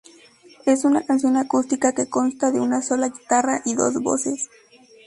[0.65, 4.49] Es una canción acústica que consta de una sola guitarra y dos voces.